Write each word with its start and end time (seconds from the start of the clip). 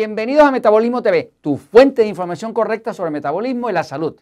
Bienvenidos 0.00 0.44
a 0.44 0.50
Metabolismo 0.50 1.02
TV, 1.02 1.30
tu 1.42 1.58
fuente 1.58 2.00
de 2.00 2.08
información 2.08 2.54
correcta 2.54 2.94
sobre 2.94 3.10
metabolismo 3.10 3.68
y 3.68 3.74
la 3.74 3.84
salud. 3.84 4.18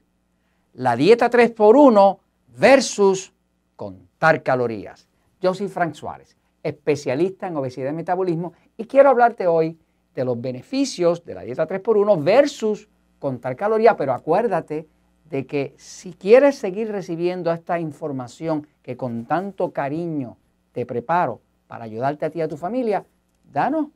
La 0.72 0.96
dieta 0.96 1.30
3x1 1.30 2.18
versus 2.58 3.32
contar 3.76 4.42
calorías. 4.42 5.08
Yo 5.40 5.54
soy 5.54 5.68
Frank 5.68 5.94
Suárez, 5.94 6.36
especialista 6.64 7.46
en 7.46 7.56
obesidad 7.56 7.92
y 7.92 7.94
metabolismo, 7.94 8.54
y 8.76 8.86
quiero 8.86 9.08
hablarte 9.08 9.46
hoy 9.46 9.78
de 10.16 10.24
los 10.24 10.40
beneficios 10.40 11.24
de 11.24 11.34
la 11.34 11.42
dieta 11.42 11.68
3x1 11.68 12.24
versus 12.24 12.88
contar 13.20 13.54
calorías, 13.54 13.94
pero 13.96 14.14
acuérdate 14.14 14.88
de 15.30 15.46
que 15.46 15.74
si 15.76 16.12
quieres 16.12 16.58
seguir 16.58 16.90
recibiendo 16.90 17.52
esta 17.52 17.78
información 17.78 18.66
que 18.82 18.96
con 18.96 19.26
tanto 19.26 19.70
cariño 19.70 20.38
te 20.72 20.84
preparo 20.84 21.40
para 21.68 21.84
ayudarte 21.84 22.26
a 22.26 22.30
ti 22.30 22.40
y 22.40 22.42
a 22.42 22.48
tu 22.48 22.56
familia, 22.56 23.06
danos 23.52 23.86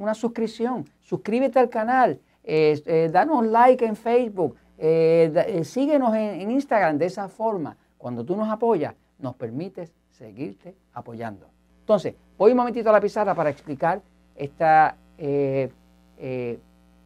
una 0.00 0.14
suscripción, 0.14 0.86
suscríbete 1.02 1.58
al 1.58 1.68
canal, 1.68 2.18
eh, 2.42 2.80
eh, 2.86 3.10
danos 3.12 3.46
like 3.46 3.84
en 3.84 3.94
Facebook, 3.94 4.56
eh, 4.78 5.60
síguenos 5.62 6.14
en, 6.14 6.50
Instagram. 6.50 6.96
De 6.96 7.04
esa 7.04 7.28
forma, 7.28 7.76
cuando 7.98 8.24
tú 8.24 8.34
nos 8.34 8.48
apoyas, 8.48 8.94
nos 9.18 9.34
permites 9.34 9.92
seguirte 10.10 10.74
apoyando. 10.94 11.46
Entonces, 11.80 12.14
voy 12.38 12.52
un 12.52 12.56
momentito 12.56 12.88
a 12.88 12.92
la 12.94 13.00
pizarra 13.00 13.34
para 13.34 13.50
explicar 13.50 14.00
esta 14.34 14.96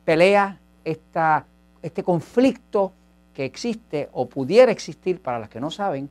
pelea, 0.05 0.61
esta, 0.85 1.47
este 1.83 2.05
conflicto 2.05 2.93
que 3.33 3.45
existe 3.45 4.09
o 4.13 4.29
pudiera 4.29 4.71
existir 4.71 5.21
para 5.21 5.41
los 5.41 5.49
que 5.49 5.59
no 5.59 5.73
saben 5.73 6.09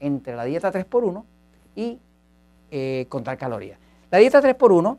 entre 0.00 0.34
la 0.34 0.44
dieta 0.44 0.72
3x1 0.72 1.24
y 1.76 1.98
contar 3.08 3.36
calorías. 3.36 3.78
La 4.10 4.16
dieta 4.16 4.40
3x1 4.40 4.96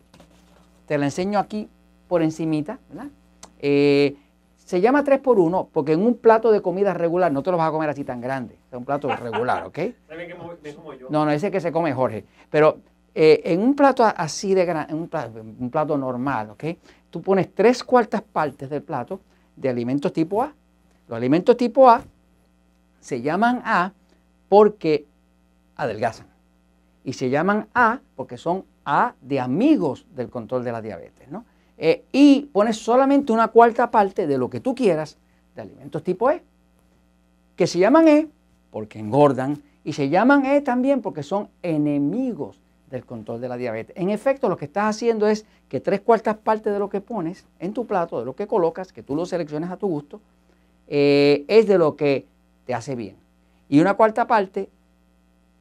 te 0.93 0.99
la 0.99 1.05
enseño 1.05 1.39
aquí 1.39 1.67
por 2.07 2.21
encimita, 2.21 2.77
¿verdad? 2.87 3.07
Eh, 3.57 4.15
se 4.57 4.79
llama 4.79 5.03
3 5.03 5.21
por 5.21 5.39
1 5.39 5.69
porque 5.73 5.93
en 5.93 6.05
un 6.05 6.17
plato 6.17 6.51
de 6.51 6.61
comida 6.61 6.93
regular 6.93 7.31
no 7.31 7.41
te 7.41 7.49
lo 7.49 7.57
vas 7.57 7.69
a 7.69 7.71
comer 7.71 7.89
así 7.89 8.03
tan 8.03 8.21
grande. 8.21 8.59
Es 8.71 8.77
un 8.77 8.85
plato 8.85 9.07
regular, 9.15 9.65
¿ok? 9.65 9.79
No, 11.09 11.25
no, 11.25 11.31
ese 11.31 11.49
que 11.49 11.59
se 11.59 11.71
come 11.71 11.91
Jorge. 11.93 12.25
Pero 12.51 12.77
eh, 13.15 13.41
en 13.43 13.61
un 13.61 13.75
plato 13.75 14.03
así 14.03 14.53
de 14.53 14.65
grande, 14.65 14.93
un 14.93 15.07
plato, 15.07 15.41
un 15.41 15.69
plato 15.71 15.97
normal, 15.97 16.51
¿ok? 16.51 16.63
Tú 17.09 17.23
pones 17.23 17.51
tres 17.55 17.83
cuartas 17.83 18.21
partes 18.21 18.69
del 18.69 18.83
plato 18.83 19.19
de 19.55 19.69
alimentos 19.69 20.13
tipo 20.13 20.43
A. 20.43 20.53
Los 21.07 21.17
alimentos 21.17 21.57
tipo 21.57 21.89
A 21.89 22.03
se 22.99 23.19
llaman 23.23 23.63
A 23.65 23.93
porque 24.47 25.07
adelgazan. 25.75 26.27
Y 27.03 27.13
se 27.13 27.31
llaman 27.31 27.67
A 27.73 27.99
porque 28.15 28.37
son 28.37 28.65
a 28.85 29.15
de 29.21 29.39
amigos 29.39 30.05
del 30.15 30.29
control 30.29 30.63
de 30.63 30.71
la 30.71 30.81
diabetes. 30.81 31.29
¿no? 31.29 31.45
Eh, 31.77 32.05
y 32.11 32.49
pones 32.53 32.77
solamente 32.77 33.33
una 33.33 33.47
cuarta 33.49 33.89
parte 33.91 34.27
de 34.27 34.37
lo 34.37 34.49
que 34.49 34.59
tú 34.59 34.75
quieras 34.75 35.17
de 35.55 35.61
alimentos 35.61 36.03
tipo 36.03 36.29
E, 36.31 36.43
que 37.55 37.67
se 37.67 37.79
llaman 37.79 38.07
E 38.07 38.27
porque 38.71 38.99
engordan 38.99 39.61
y 39.83 39.93
se 39.93 40.09
llaman 40.09 40.45
E 40.45 40.61
también 40.61 41.01
porque 41.01 41.23
son 41.23 41.49
enemigos 41.61 42.59
del 42.89 43.05
control 43.05 43.41
de 43.41 43.49
la 43.49 43.57
diabetes. 43.57 43.95
En 43.97 44.09
efecto, 44.09 44.49
lo 44.49 44.57
que 44.57 44.65
estás 44.65 44.95
haciendo 44.95 45.27
es 45.27 45.45
que 45.67 45.79
tres 45.79 46.01
cuartas 46.01 46.37
partes 46.37 46.71
de 46.71 46.77
lo 46.77 46.89
que 46.89 47.01
pones 47.01 47.45
en 47.59 47.73
tu 47.73 47.87
plato, 47.87 48.19
de 48.19 48.25
lo 48.25 48.35
que 48.35 48.45
colocas, 48.45 48.93
que 48.93 49.01
tú 49.01 49.15
lo 49.15 49.25
selecciones 49.25 49.71
a 49.71 49.77
tu 49.77 49.87
gusto, 49.87 50.21
eh, 50.87 51.43
es 51.47 51.67
de 51.67 51.79
lo 51.79 51.95
que 51.95 52.27
te 52.67 52.73
hace 52.75 52.95
bien. 52.95 53.15
Y 53.67 53.79
una 53.79 53.95
cuarta 53.95 54.27
parte, 54.27 54.69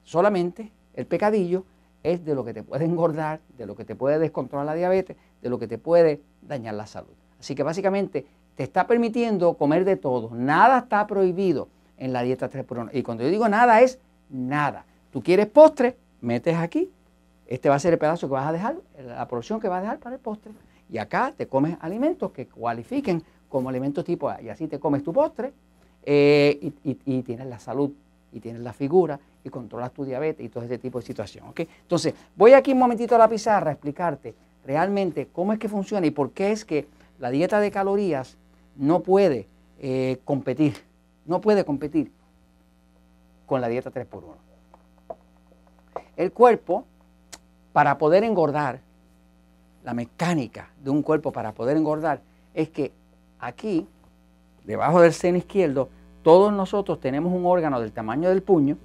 solamente 0.05 0.71
el 0.95 1.07
pecadillo, 1.07 1.65
es 2.03 2.25
de 2.25 2.35
lo 2.35 2.45
que 2.45 2.55
te 2.55 2.63
puede 2.63 2.85
engordar, 2.85 3.41
de 3.57 3.67
lo 3.67 3.77
que 3.77 3.85
te 3.85 3.95
puede 3.95 4.19
descontrolar 4.19 4.67
la 4.67 4.75
diabetes, 4.75 5.17
de 5.41 5.49
lo 5.49 5.59
que 5.59 5.69
te 5.69 5.79
puede 5.79 6.21
dañar 6.43 6.75
la 6.75 6.87
salud. 6.87 7.13
Así 7.39 7.55
que 7.55 7.63
básicamente 7.63 8.27
te 8.55 8.63
está 8.63 8.87
permitiendo 8.87 9.55
comer 9.55 9.85
de 9.85 9.97
todo. 9.97 10.31
Nada 10.35 10.79
está 10.79 11.07
prohibido 11.07 11.69
en 11.97 12.13
la 12.13 12.23
dieta 12.23 12.51
3x1. 12.51 12.91
Y 12.93 13.03
cuando 13.03 13.25
yo 13.25 13.31
digo 13.31 13.49
nada 13.49 13.81
es 13.81 13.99
nada. 14.29 14.85
Tú 15.11 15.23
quieres 15.23 15.47
postre, 15.47 15.97
metes 16.21 16.57
aquí. 16.57 16.91
Este 17.47 17.69
va 17.69 17.77
a 17.77 17.79
ser 17.79 17.93
el 17.93 17.99
pedazo 17.99 18.29
que 18.29 18.35
vas 18.35 18.47
a 18.47 18.53
dejar, 18.53 18.77
la 19.05 19.27
porción 19.29 19.61
que 19.61 19.69
vas 19.69 19.79
a 19.79 19.83
dejar 19.83 19.99
para 19.99 20.17
el 20.17 20.21
postre. 20.21 20.53
Y 20.91 20.99
acá 20.99 21.33
te 21.37 21.47
comes 21.47 21.77
alimentos 21.81 22.33
que 22.33 22.47
cualifiquen 22.47 23.23
como 23.49 23.69
alimentos 23.69 24.05
tipo 24.05 24.29
A. 24.29 24.41
Y 24.41 24.49
así 24.49 24.69
te 24.69 24.79
comes 24.79 25.03
tu 25.03 25.13
postre 25.13 25.53
eh, 26.05 26.73
y 26.85 27.23
tienes 27.23 27.47
la 27.47 27.59
salud 27.59 27.91
y 28.33 28.41
tienes 28.41 28.63
la 28.63 28.73
figura 28.73 29.21
y 29.45 29.51
controlas 29.51 29.93
tu 29.93 30.05
diabetes 30.05 30.45
y 30.45 30.49
todo 30.49 30.65
ese 30.65 30.79
tipo 30.79 30.99
de 31.01 31.07
situación. 31.07 31.53
Entonces, 31.57 32.15
voy 32.37 32.53
aquí 32.53 32.73
un 32.73 32.79
momentito 32.79 33.15
a 33.15 33.19
la 33.19 33.29
pizarra 33.29 33.71
a 33.71 33.73
explicarte 33.73 34.35
realmente 34.65 35.29
cómo 35.33 35.53
es 35.53 35.59
que 35.59 35.69
funciona 35.69 36.07
y 36.07 36.11
por 36.11 36.31
qué 36.31 36.53
es 36.53 36.65
que 36.65 36.87
la 37.19 37.31
dieta 37.31 37.61
de 37.61 37.71
calorías 37.71 38.37
no 38.77 39.01
puede 39.01 39.49
eh, 39.81 40.19
competir, 40.25 40.77
no 41.27 41.41
puede 41.41 41.65
competir 41.65 42.13
con 43.47 43.61
la 43.61 43.69
dieta 43.69 43.91
3x1. 43.91 44.23
El 46.17 46.33
cuerpo, 46.33 46.85
para 47.73 47.99
poder 47.99 48.25
engordar, 48.25 48.81
la 49.85 49.95
mecánica 49.95 50.71
de 50.83 50.91
un 50.91 51.03
cuerpo 51.03 51.33
para 51.33 51.53
poder 51.53 51.77
engordar 51.77 52.21
es 52.55 52.69
que 52.69 52.93
aquí, 53.41 53.87
debajo 54.65 55.01
del 55.01 55.13
seno 55.13 55.39
izquierdo, 55.39 55.89
todos 56.23 56.53
nosotros 56.53 57.01
tenemos 57.01 57.33
un 57.33 57.45
órgano 57.47 57.81
del 57.81 57.91
tamaño 57.91 58.29
del 58.29 58.43
puño 58.43 58.79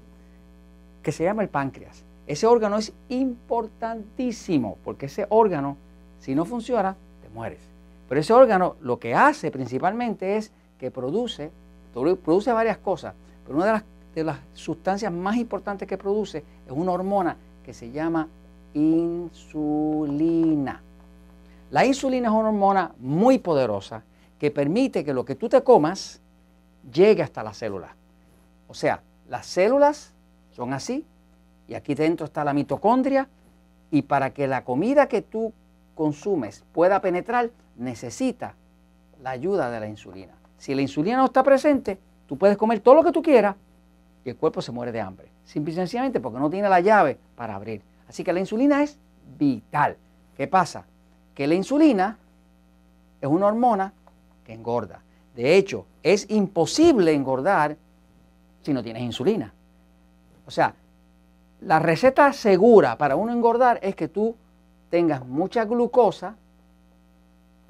que 1.07 1.13
se 1.13 1.23
llama 1.23 1.41
el 1.41 1.47
páncreas. 1.47 2.03
Ese 2.27 2.45
órgano 2.45 2.77
es 2.77 2.91
importantísimo 3.07 4.77
porque 4.83 5.05
ese 5.05 5.25
órgano, 5.29 5.77
si 6.19 6.35
no 6.35 6.43
funciona, 6.43 6.97
te 7.21 7.29
mueres. 7.29 7.61
Pero 8.09 8.19
ese 8.19 8.33
órgano 8.33 8.75
lo 8.81 8.99
que 8.99 9.15
hace 9.15 9.49
principalmente 9.49 10.35
es 10.35 10.51
que 10.77 10.91
produce, 10.91 11.49
produce 11.93 12.51
varias 12.51 12.77
cosas, 12.79 13.13
pero 13.45 13.55
una 13.55 13.67
de 13.67 13.71
las, 13.71 13.83
de 14.15 14.25
las 14.25 14.39
sustancias 14.53 15.09
más 15.13 15.37
importantes 15.37 15.87
que 15.87 15.97
produce 15.97 16.39
es 16.39 16.73
una 16.73 16.91
hormona 16.91 17.37
que 17.63 17.73
se 17.73 17.89
llama 17.89 18.27
insulina. 18.73 19.21
La 21.71 21.85
insulina 21.85 22.27
es 22.27 22.33
una 22.33 22.49
hormona 22.49 22.91
muy 22.99 23.37
poderosa 23.37 24.03
que 24.37 24.51
permite 24.51 25.05
que 25.05 25.13
lo 25.13 25.23
que 25.23 25.35
tú 25.35 25.47
te 25.47 25.63
comas 25.63 26.19
llegue 26.91 27.23
hasta 27.23 27.43
las 27.43 27.55
células. 27.55 27.91
O 28.67 28.73
sea, 28.73 29.01
las 29.29 29.45
células 29.45 30.11
son 30.57 30.73
así 30.73 31.05
y 31.67 31.75
aquí 31.75 31.93
dentro 31.93 32.25
está 32.25 32.43
la 32.43 32.51
mitocondria 32.51 33.29
y 33.91 34.01
para 34.01 34.33
que 34.33 34.47
la 34.47 34.63
comida 34.63 35.07
que 35.07 35.21
tú 35.21 35.53
consumes 35.93 36.63
pueda 36.73 36.99
penetrar 36.99 37.51
necesita 37.75 38.55
la 39.21 39.29
ayuda 39.29 39.69
de 39.69 39.79
la 39.79 39.87
insulina. 39.87 40.33
Si 40.57 40.73
la 40.73 40.81
insulina 40.81 41.17
no 41.17 41.25
está 41.25 41.43
presente, 41.43 41.99
tú 42.25 42.37
puedes 42.39 42.57
comer 42.57 42.79
todo 42.79 42.95
lo 42.95 43.03
que 43.03 43.11
tú 43.11 43.21
quieras 43.21 43.55
y 44.25 44.31
el 44.31 44.35
cuerpo 44.35 44.63
se 44.63 44.71
muere 44.71 44.91
de 44.91 44.99
hambre. 44.99 45.29
Simple 45.45 45.73
y 45.73 45.75
sencillamente 45.75 46.19
porque 46.19 46.39
no 46.39 46.49
tiene 46.49 46.67
la 46.67 46.79
llave 46.79 47.19
para 47.35 47.53
abrir. 47.53 47.83
Así 48.09 48.23
que 48.23 48.33
la 48.33 48.39
insulina 48.39 48.81
es 48.81 48.97
vital. 49.37 49.95
¿Qué 50.35 50.47
pasa? 50.47 50.85
Que 51.35 51.45
la 51.45 51.53
insulina 51.53 52.17
es 53.21 53.29
una 53.29 53.45
hormona 53.45 53.93
que 54.43 54.53
engorda. 54.53 55.01
De 55.35 55.55
hecho, 55.55 55.85
es 56.01 56.27
imposible 56.31 57.13
engordar 57.13 57.77
si 58.63 58.73
no 58.73 58.81
tienes 58.81 59.03
insulina. 59.03 59.53
O 60.47 60.51
sea, 60.51 60.73
la 61.61 61.79
receta 61.79 62.31
segura 62.33 62.97
para 62.97 63.15
uno 63.15 63.33
engordar 63.33 63.79
es 63.83 63.95
que 63.95 64.07
tú 64.07 64.35
tengas 64.89 65.25
mucha 65.25 65.65
glucosa. 65.65 66.35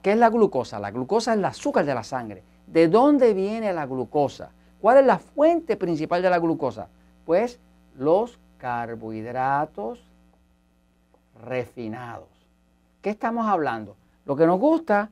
¿Qué 0.01 0.11
es 0.11 0.17
la 0.17 0.29
glucosa? 0.29 0.79
La 0.79 0.91
glucosa 0.91 1.33
es 1.33 1.39
el 1.39 1.45
azúcar 1.45 1.85
de 1.85 1.95
la 1.95 2.03
sangre. 2.03 2.44
¿De 2.68 2.88
dónde 2.88 3.33
viene 3.33 3.74
la 3.74 3.85
glucosa? 3.85 4.51
¿Cuál 4.79 4.97
es 4.97 5.06
la 5.06 5.18
fuente 5.18 5.75
principal 5.75 6.21
de 6.21 6.29
la 6.29 6.39
glucosa? 6.39 6.88
Pues 7.25 7.59
los 7.97 8.39
carbohidratos 8.59 10.00
refinados. 11.44 12.30
¿Qué 13.01 13.09
estamos 13.09 13.47
hablando? 13.47 13.95
Lo 14.25 14.35
que 14.35 14.45
nos 14.45 14.59
gusta 14.59 15.09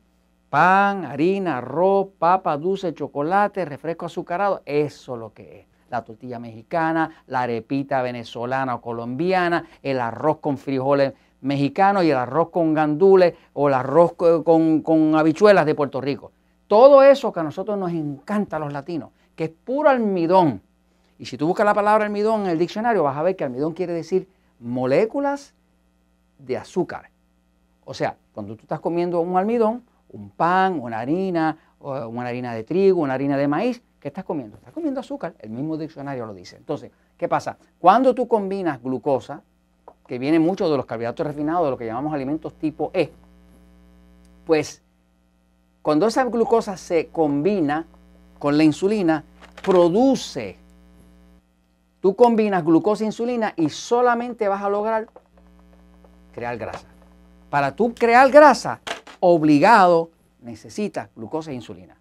pan, 0.50 1.04
harina, 1.04 1.58
arroz, 1.58 2.08
papa, 2.18 2.56
dulce, 2.56 2.94
chocolate, 2.94 3.64
refresco 3.64 4.06
azucarado, 4.06 4.62
eso 4.64 5.14
es 5.14 5.20
lo 5.20 5.32
que 5.32 5.60
es. 5.60 5.75
La 5.90 6.04
tortilla 6.04 6.38
mexicana, 6.38 7.22
la 7.26 7.42
arepita 7.42 8.02
venezolana 8.02 8.74
o 8.74 8.80
colombiana, 8.80 9.64
el 9.82 10.00
arroz 10.00 10.38
con 10.38 10.58
frijoles 10.58 11.12
mexicanos 11.42 12.04
y 12.04 12.10
el 12.10 12.16
arroz 12.16 12.50
con 12.50 12.74
gandules 12.74 13.34
o 13.52 13.68
el 13.68 13.74
arroz 13.74 14.14
con, 14.14 14.82
con 14.82 15.14
habichuelas 15.14 15.66
de 15.66 15.74
Puerto 15.74 16.00
Rico. 16.00 16.32
Todo 16.66 17.02
eso 17.02 17.32
que 17.32 17.40
a 17.40 17.44
nosotros 17.44 17.78
nos 17.78 17.92
encanta 17.92 18.56
a 18.56 18.58
los 18.58 18.72
latinos, 18.72 19.10
que 19.36 19.44
es 19.44 19.50
puro 19.50 19.88
almidón. 19.88 20.60
Y 21.18 21.26
si 21.26 21.38
tú 21.38 21.46
buscas 21.46 21.64
la 21.64 21.74
palabra 21.74 22.04
almidón 22.04 22.42
en 22.42 22.48
el 22.48 22.58
diccionario, 22.58 23.02
vas 23.04 23.16
a 23.16 23.22
ver 23.22 23.36
que 23.36 23.44
almidón 23.44 23.72
quiere 23.72 23.92
decir 23.92 24.28
moléculas 24.58 25.54
de 26.38 26.56
azúcar. 26.56 27.10
O 27.84 27.94
sea, 27.94 28.16
cuando 28.32 28.56
tú 28.56 28.62
estás 28.62 28.80
comiendo 28.80 29.20
un 29.20 29.36
almidón, 29.36 29.84
un 30.08 30.30
pan, 30.30 30.80
una 30.80 30.98
harina, 30.98 31.56
una 31.80 32.28
harina 32.28 32.54
de 32.54 32.64
trigo, 32.64 33.00
una 33.00 33.14
harina 33.14 33.36
de 33.36 33.48
maíz, 33.48 33.82
¿qué 34.00 34.08
estás 34.08 34.24
comiendo? 34.24 34.56
Estás 34.56 34.72
comiendo 34.72 35.00
azúcar, 35.00 35.34
el 35.38 35.50
mismo 35.50 35.76
diccionario 35.76 36.26
lo 36.26 36.34
dice. 36.34 36.56
Entonces, 36.56 36.90
¿qué 37.16 37.28
pasa? 37.28 37.58
Cuando 37.78 38.14
tú 38.14 38.26
combinas 38.28 38.82
glucosa, 38.82 39.42
que 40.06 40.18
viene 40.18 40.38
mucho 40.38 40.70
de 40.70 40.76
los 40.76 40.86
carbohidratos 40.86 41.26
refinados, 41.26 41.66
de 41.66 41.70
lo 41.70 41.76
que 41.76 41.86
llamamos 41.86 42.14
alimentos 42.14 42.54
tipo 42.54 42.90
E, 42.94 43.10
pues 44.46 44.82
cuando 45.82 46.06
esa 46.06 46.24
glucosa 46.24 46.76
se 46.76 47.08
combina 47.08 47.86
con 48.38 48.56
la 48.56 48.64
insulina, 48.64 49.24
produce. 49.62 50.56
Tú 52.00 52.14
combinas 52.14 52.64
glucosa 52.64 53.04
e 53.04 53.06
insulina 53.06 53.52
y 53.56 53.70
solamente 53.70 54.48
vas 54.48 54.62
a 54.62 54.68
lograr 54.68 55.08
crear 56.32 56.56
grasa. 56.56 56.86
Para 57.50 57.74
tú 57.74 57.94
crear 57.94 58.30
grasa, 58.30 58.80
obligado 59.20 60.10
necesitas 60.46 61.10
glucosa 61.14 61.50
e 61.50 61.54
insulina. 61.54 61.96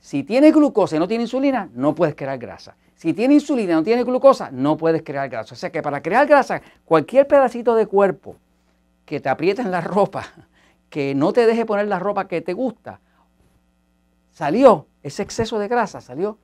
Si 0.00 0.22
tienes 0.22 0.52
glucosa 0.52 0.96
y 0.96 0.98
no 0.98 1.08
tienes 1.08 1.24
insulina, 1.26 1.68
no 1.74 1.94
puedes 1.94 2.14
crear 2.14 2.38
grasa. 2.38 2.76
Si 2.94 3.12
tienes 3.12 3.42
insulina 3.42 3.72
y 3.72 3.74
no 3.76 3.82
tienes 3.82 4.04
glucosa, 4.04 4.50
no 4.52 4.76
puedes 4.76 5.02
crear 5.02 5.28
grasa. 5.28 5.54
O 5.54 5.56
sea 5.56 5.70
que 5.70 5.82
para 5.82 6.02
crear 6.02 6.26
grasa, 6.26 6.62
cualquier 6.84 7.26
pedacito 7.26 7.74
de 7.74 7.86
cuerpo 7.86 8.36
que 9.04 9.18
te 9.18 9.28
apriete 9.28 9.62
en 9.62 9.70
la 9.70 9.80
ropa, 9.80 10.24
que 10.90 11.14
no 11.14 11.32
te 11.32 11.46
deje 11.46 11.66
poner 11.66 11.88
la 11.88 11.98
ropa 11.98 12.28
que 12.28 12.40
te 12.40 12.52
gusta, 12.52 13.00
salió, 14.30 14.86
ese 15.02 15.22
exceso 15.22 15.58
de 15.58 15.68
grasa 15.68 16.00
salió 16.00 16.38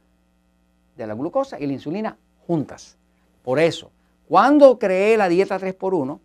de 0.96 1.06
la 1.06 1.14
glucosa 1.14 1.60
y 1.60 1.66
la 1.66 1.74
insulina 1.74 2.16
juntas. 2.46 2.96
Por 3.42 3.58
eso, 3.58 3.90
cuando 4.28 4.78
creé 4.78 5.16
la 5.16 5.28
dieta 5.28 5.58
3x1, 5.58 6.18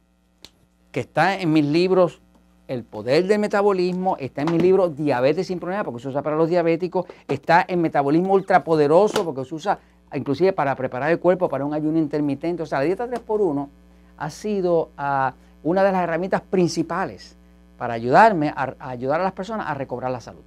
que 0.92 1.02
está 1.02 1.40
en 1.40 1.52
mis 1.52 1.66
libros 1.66 2.22
El 2.68 2.84
poder 2.84 3.26
del 3.28 3.40
metabolismo, 3.40 4.18
está 4.20 4.42
en 4.42 4.52
mi 4.52 4.60
libro 4.60 4.90
Diabetes 4.90 5.48
sin 5.48 5.60
problema, 5.60 5.86
porque 5.86 6.02
se 6.02 6.10
usa 6.10 6.22
para 6.22 6.36
los 6.36 6.50
diabéticos, 6.50 7.06
está 7.28 7.66
en 7.68 7.82
Metabolismo 7.82 8.34
ultrapoderoso, 8.34 9.24
porque 9.24 9.46
se 9.46 9.56
usa 9.56 9.80
inclusive 10.14 10.52
para 10.52 10.76
preparar 10.76 11.12
el 11.12 11.20
cuerpo 11.20 11.48
para 11.48 11.64
un 11.64 11.74
ayuno 11.74 11.98
intermitente. 11.98 12.64
O 12.64 12.66
sea, 12.66 12.80
la 12.80 12.86
dieta 12.86 13.08
3x1 13.08 13.68
ha 14.18 14.30
sido 14.30 14.90
ah, 14.98 15.34
una 15.64 15.84
de 15.84 15.92
las 15.94 16.04
herramientas 16.04 16.42
principales 16.42 17.38
para 17.78 17.94
ayudarme 17.94 18.50
a, 18.50 18.76
ayudar 18.80 19.22
a 19.22 19.24
las 19.24 19.34
personas 19.34 19.68
a 19.70 19.74
recobrar 19.74 20.12
la 20.12 20.20
salud. 20.20 20.44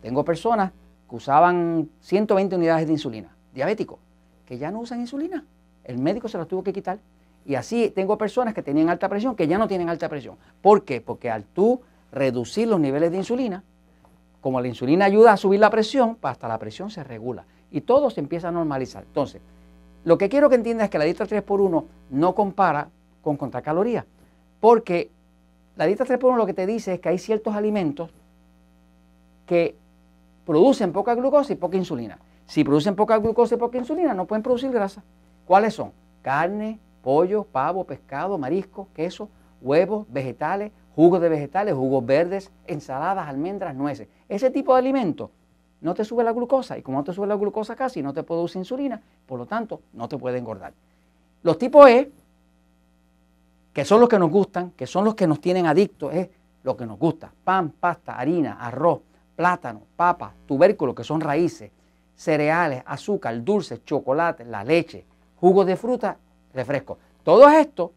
Tengo 0.00 0.24
personas 0.24 0.72
que 1.08 1.16
usaban 1.16 1.90
120 2.00 2.56
unidades 2.56 2.86
de 2.86 2.92
insulina, 2.92 3.28
diabéticos, 3.54 3.98
que 4.46 4.58
ya 4.58 4.70
no 4.70 4.80
usan 4.80 5.00
insulina. 5.00 5.44
El 5.84 5.98
médico 5.98 6.28
se 6.28 6.38
las 6.38 6.48
tuvo 6.48 6.62
que 6.62 6.72
quitar. 6.72 6.98
Y 7.44 7.56
así 7.56 7.90
tengo 7.90 8.16
personas 8.18 8.54
que 8.54 8.62
tenían 8.62 8.88
alta 8.88 9.08
presión 9.08 9.34
que 9.34 9.48
ya 9.48 9.58
no 9.58 9.68
tienen 9.68 9.88
alta 9.88 10.08
presión. 10.08 10.36
¿Por 10.60 10.84
qué? 10.84 11.00
Porque 11.00 11.30
al 11.30 11.44
tú 11.44 11.80
reducir 12.12 12.68
los 12.68 12.78
niveles 12.78 13.10
de 13.10 13.16
insulina, 13.16 13.64
como 14.40 14.60
la 14.60 14.68
insulina 14.68 15.04
ayuda 15.04 15.32
a 15.32 15.36
subir 15.36 15.60
la 15.60 15.70
presión, 15.70 16.16
pues 16.16 16.32
hasta 16.32 16.48
la 16.48 16.58
presión 16.58 16.90
se 16.90 17.02
regula 17.02 17.44
y 17.70 17.80
todo 17.80 18.10
se 18.10 18.20
empieza 18.20 18.48
a 18.48 18.52
normalizar. 18.52 19.04
Entonces, 19.04 19.40
lo 20.04 20.18
que 20.18 20.28
quiero 20.28 20.48
que 20.48 20.56
entiendas 20.56 20.84
es 20.84 20.90
que 20.90 20.98
la 20.98 21.04
dieta 21.04 21.24
3x1 21.24 21.84
no 22.10 22.34
compara 22.34 22.88
con 23.22 23.36
contracalorías, 23.36 24.04
porque 24.60 25.10
la 25.76 25.86
dieta 25.86 26.04
3x1 26.04 26.36
lo 26.36 26.46
que 26.46 26.54
te 26.54 26.66
dice 26.66 26.94
es 26.94 27.00
que 27.00 27.08
hay 27.08 27.18
ciertos 27.18 27.54
alimentos 27.54 28.10
que 29.46 29.76
producen 30.44 30.92
poca 30.92 31.14
glucosa 31.14 31.52
y 31.52 31.56
poca 31.56 31.76
insulina. 31.76 32.18
Si 32.46 32.64
producen 32.64 32.96
poca 32.96 33.16
glucosa 33.18 33.54
y 33.54 33.58
poca 33.58 33.78
insulina, 33.78 34.12
no 34.12 34.26
pueden 34.26 34.42
producir 34.42 34.70
grasa. 34.70 35.02
¿Cuáles 35.46 35.74
son? 35.74 35.92
Carne, 36.20 36.78
pollo, 37.02 37.44
pavo, 37.44 37.84
pescado, 37.84 38.38
marisco, 38.38 38.88
queso, 38.94 39.28
huevos, 39.60 40.06
vegetales, 40.08 40.72
jugos 40.94 41.20
de 41.20 41.28
vegetales, 41.28 41.74
jugos 41.74 42.04
verdes, 42.06 42.50
ensaladas, 42.66 43.28
almendras, 43.28 43.74
nueces. 43.74 44.08
Ese 44.28 44.50
tipo 44.50 44.72
de 44.74 44.78
alimentos 44.78 45.30
no 45.80 45.94
te 45.94 46.04
sube 46.04 46.22
la 46.24 46.32
glucosa 46.32 46.78
y 46.78 46.82
como 46.82 46.98
no 46.98 47.04
te 47.04 47.12
sube 47.12 47.26
la 47.26 47.34
glucosa 47.34 47.74
casi, 47.74 48.02
no 48.02 48.12
te 48.12 48.22
produce 48.22 48.58
insulina, 48.58 49.02
por 49.26 49.38
lo 49.38 49.46
tanto, 49.46 49.80
no 49.92 50.08
te 50.08 50.16
puede 50.16 50.38
engordar. 50.38 50.72
Los 51.42 51.58
tipos 51.58 51.88
E, 51.88 52.10
que 53.72 53.84
son 53.84 54.00
los 54.00 54.08
que 54.08 54.18
nos 54.18 54.30
gustan, 54.30 54.70
que 54.76 54.86
son 54.86 55.04
los 55.04 55.14
que 55.14 55.26
nos 55.26 55.40
tienen 55.40 55.66
adictos, 55.66 56.14
es 56.14 56.28
lo 56.62 56.76
que 56.76 56.86
nos 56.86 56.98
gusta. 56.98 57.32
Pan, 57.42 57.70
pasta, 57.70 58.16
harina, 58.16 58.58
arroz, 58.60 59.00
plátano, 59.34 59.82
papa, 59.96 60.34
tubérculos, 60.46 60.94
que 60.94 61.04
son 61.04 61.20
raíces, 61.20 61.72
cereales, 62.14 62.82
azúcar, 62.86 63.42
dulces, 63.42 63.84
chocolate, 63.84 64.44
la 64.44 64.62
leche, 64.62 65.04
jugos 65.40 65.66
de 65.66 65.76
fruta, 65.76 66.16
refresco. 66.54 66.98
Todo 67.22 67.48
esto, 67.48 67.92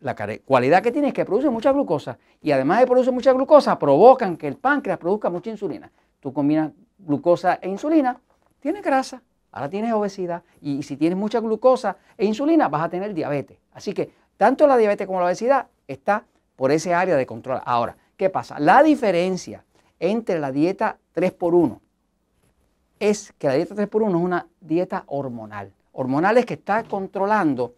la 0.00 0.14
cualidad 0.44 0.82
que 0.82 0.92
tiene 0.92 1.08
es 1.08 1.14
que 1.14 1.24
produce 1.24 1.50
mucha 1.50 1.72
glucosa 1.72 2.18
y 2.40 2.50
además 2.50 2.80
de 2.80 2.86
producir 2.86 3.12
mucha 3.12 3.32
glucosa, 3.32 3.78
provocan 3.78 4.36
que 4.36 4.48
el 4.48 4.56
páncreas 4.56 4.98
produzca 4.98 5.30
mucha 5.30 5.50
insulina. 5.50 5.90
Tú 6.20 6.32
combinas 6.32 6.72
glucosa 6.98 7.58
e 7.62 7.68
insulina, 7.68 8.20
tienes 8.60 8.82
grasa, 8.82 9.22
ahora 9.52 9.68
tienes 9.68 9.92
obesidad 9.92 10.42
y 10.60 10.82
si 10.82 10.96
tienes 10.96 11.18
mucha 11.18 11.40
glucosa 11.40 11.96
e 12.16 12.24
insulina 12.24 12.68
vas 12.68 12.82
a 12.82 12.88
tener 12.88 13.14
diabetes. 13.14 13.58
Así 13.72 13.92
que 13.92 14.12
tanto 14.36 14.66
la 14.66 14.76
diabetes 14.76 15.06
como 15.06 15.20
la 15.20 15.26
obesidad 15.26 15.68
está 15.86 16.24
por 16.56 16.72
ese 16.72 16.94
área 16.94 17.16
de 17.16 17.26
control. 17.26 17.60
Ahora, 17.64 17.96
¿qué 18.16 18.30
pasa? 18.30 18.58
La 18.58 18.82
diferencia 18.82 19.64
entre 20.00 20.38
la 20.40 20.50
dieta 20.52 20.98
3x1 21.14 21.78
es 23.00 23.32
que 23.38 23.46
la 23.46 23.54
dieta 23.54 23.74
3x1 23.74 24.08
es 24.08 24.14
una 24.14 24.46
dieta 24.60 25.04
hormonal. 25.06 25.72
Hormonal 26.00 26.38
es 26.38 26.46
que 26.46 26.54
está 26.54 26.84
controlando 26.84 27.74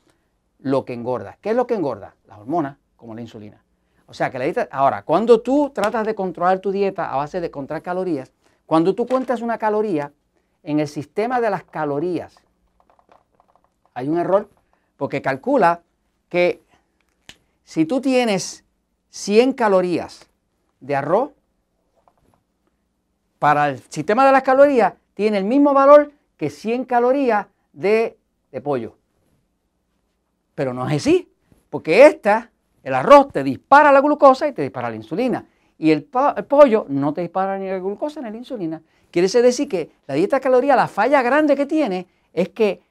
lo 0.59 0.85
que 0.85 0.93
engorda. 0.93 1.39
¿Qué 1.41 1.51
es 1.51 1.57
lo 1.57 1.67
que 1.67 1.73
engorda? 1.73 2.17
Las 2.27 2.39
hormonas, 2.39 2.77
como 2.95 3.15
la 3.15 3.23
insulina. 3.23 3.65
O 4.05 4.13
sea 4.13 4.31
que 4.31 4.39
la 4.39 4.45
dieta, 4.45 4.69
ahora, 4.71 5.05
cuando 5.05 5.41
tú 5.41 5.71
tratas 5.71 6.05
de 6.05 6.15
controlar 6.15 6.59
tu 6.59 6.71
dieta 6.71 7.11
a 7.11 7.17
base 7.17 7.41
de 7.41 7.51
contar 7.51 7.81
calorías, 7.81 8.31
cuando 8.67 8.95
tú 8.95 9.07
cuentas 9.07 9.41
una 9.41 9.57
caloría, 9.57 10.13
en 10.63 10.81
el 10.81 10.89
sistema 10.89 11.41
de 11.41 11.49
las 11.49 11.65
calorías 11.65 12.37
hay 13.95 14.07
un 14.07 14.19
error 14.19 14.51
porque 14.99 15.23
calcula 15.23 15.81
que 16.29 16.61
si 17.65 17.87
tú 17.87 18.03
tienes 18.03 18.67
100 19.09 19.55
calorías 19.55 20.29
de 20.81 20.95
arroz, 20.95 21.31
para 23.39 23.71
el 23.71 23.79
sistema 23.89 24.27
de 24.27 24.33
las 24.33 24.43
calorías 24.43 24.93
tiene 25.15 25.39
el 25.39 25.45
mismo 25.45 25.73
valor 25.73 26.13
que 26.37 26.51
100 26.51 26.85
calorías 26.85 27.47
de, 27.73 28.17
pollo. 28.63 28.97
Pero 30.55 30.75
no 30.75 30.89
es 30.89 30.97
así, 30.97 31.33
porque 31.69 32.07
esta, 32.07 32.51
el 32.83 32.95
arroz, 32.95 33.33
te 33.33 33.43
dispara 33.43 33.93
la 33.93 34.01
glucosa 34.01 34.49
y 34.49 34.53
te 34.53 34.63
dispara 34.63 34.91
la 34.91 34.97
insulina. 34.97 35.45
Y 35.79 35.91
el, 35.91 36.05
pollo 36.05 36.87
no 36.89 37.15
te 37.15 37.23
dispara 37.23 37.59
ni 37.59 37.69
la 37.69 37.79
glucosa 37.79 38.21
ni 38.21 38.31
la 38.31 38.37
insulina. 38.37 38.83
Quiere 39.11 39.29
decir 39.29 39.69
que 39.69 39.91
la 40.07 40.15
dieta 40.15 40.41
caloría, 40.41 40.77
la 40.77 40.89
falla 40.89 41.23
grande 41.23 41.57
que 41.57 41.67
tiene 41.67 42.07
es 42.33 42.51
que 42.51 42.83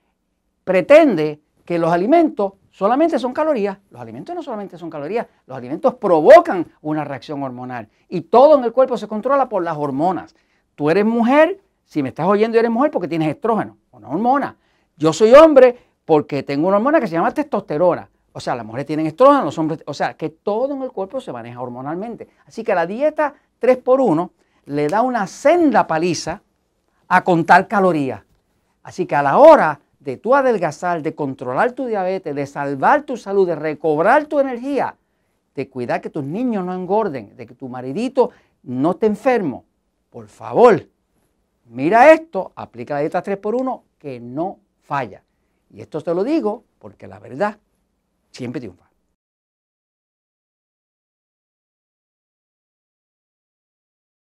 pretende 0.63 1.39
que 1.65 1.77
los 1.77 1.91
alimentos 1.91 2.53
solamente 2.71 3.19
son 3.19 3.33
calorías. 3.33 3.77
Los 3.91 4.01
alimentos 4.01 4.36
no 4.36 4.41
solamente 4.41 4.77
son 4.77 4.89
calorías, 4.89 5.27
los 5.45 5.57
alimentos 5.57 5.95
provocan 5.95 6.65
una 6.81 7.03
reacción 7.03 7.43
hormonal. 7.43 7.89
Y 8.07 8.21
todo 8.21 8.57
en 8.57 8.63
el 8.63 8.71
cuerpo 8.71 8.98
se 8.98 9.07
controla 9.07 9.48
por 9.50 9.63
las 9.63 9.77
hormonas. 9.77 10.36
Tú 10.75 10.89
eres 10.89 11.05
mujer, 11.05 11.59
si 11.86 12.01
me 12.01 12.09
estás 12.09 12.25
oyendo, 12.25 12.57
eres 12.57 12.71
mujer 12.71 12.89
porque 12.89 13.07
tienes 13.07 13.29
estrógeno, 13.29 13.77
una 13.91 14.09
hormona. 14.09 14.55
Yo 15.00 15.13
soy 15.13 15.34
hombre 15.34 15.77
porque 16.03 16.44
tengo 16.44 16.68
una 16.68 16.75
hormona 16.75 17.00
que 17.00 17.08
se 17.08 17.13
llama 17.13 17.34
testosterona. 17.34 18.10
O 18.34 18.39
sea, 18.41 18.53
las 18.53 18.65
mujeres 18.65 18.86
tienen 18.86 19.08
estrógeno, 19.08 19.46
los 19.46 19.58
hombres, 19.58 19.82
o 19.86 19.94
sea, 19.94 20.15
que 20.15 20.29
todo 20.29 20.75
en 20.75 20.82
el 20.84 20.91
cuerpo 20.91 21.22
se 21.22 21.32
maneja 21.32 21.62
hormonalmente. 21.62 22.27
Así 22.46 22.65
que 22.65 22.75
la 22.75 22.86
dieta 22.86 23.34
3x1 23.62 24.29
le 24.65 24.88
da 24.89 25.01
una 25.01 25.25
senda 25.25 25.88
paliza 25.88 26.41
a 27.08 27.24
contar 27.24 27.70
calorías. 27.70 28.24
Así 28.84 29.06
que 29.06 29.15
a 29.15 29.24
la 29.24 29.38
hora 29.38 29.79
de 30.00 30.18
tú 30.18 30.36
adelgazar, 30.36 31.01
de 31.01 31.15
controlar 31.15 31.72
tu 31.72 31.86
diabetes, 31.86 32.36
de 32.36 32.46
salvar 32.46 33.03
tu 33.03 33.15
salud, 33.15 33.48
de 33.48 33.56
recobrar 33.56 34.25
tu 34.25 34.39
energía, 34.39 34.98
de 35.56 35.70
cuidar 35.70 36.01
que 36.01 36.10
tus 36.10 36.25
niños 36.25 36.65
no 36.65 36.74
engorden, 36.74 37.38
de 37.38 37.46
que 37.46 37.56
tu 37.56 37.70
maridito 37.70 38.32
no 38.63 38.91
esté 38.91 39.06
enfermo, 39.06 39.63
por 40.10 40.27
favor, 40.27 40.88
mira 41.65 42.12
esto, 42.12 42.51
aplica 42.56 42.96
la 42.96 43.00
dieta 43.00 43.24
3x1 43.24 43.82
que 43.98 44.20
no 44.20 44.60
falla. 44.89 45.24
Y 45.69 45.81
esto 45.81 46.01
te 46.01 46.15
lo 46.15 46.24
digo 46.24 46.63
porque 46.79 47.05
la 47.08 47.19
verdad 47.19 47.60
siempre 48.31 48.60
triunfa. 48.60 48.88